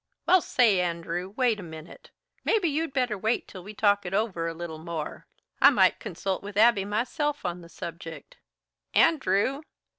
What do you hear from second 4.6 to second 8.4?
more. I might consult with Abby, myself, on the subject